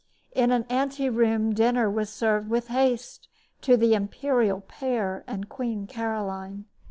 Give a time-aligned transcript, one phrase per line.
[0.31, 3.27] In an anteroom dinner was served with haste
[3.61, 6.65] to the imperial pair and Queen Caroline.